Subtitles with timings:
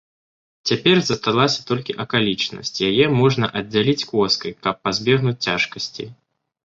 [0.69, 6.09] Цяпер засталася толькі акалічнасць, яе можна аддзяліць коскай, каб пазбегнуць цяжкасцей.